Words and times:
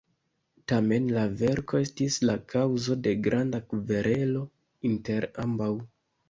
Tamen 0.71 1.09
la 1.17 1.25
verko 1.41 1.81
estis 1.87 2.17
la 2.29 2.35
kaŭzo 2.53 2.97
de 3.09 3.13
granda 3.29 3.61
kverelo 3.75 4.43
inter 4.91 5.29
ambaŭ. 5.47 5.71